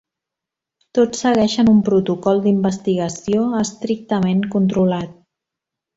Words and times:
Tots 0.99 1.19
segueixen 1.25 1.69
un 1.75 1.83
protocol 1.91 2.41
d'investigació 2.47 3.45
estrictament 3.61 4.43
controlat. 4.57 5.17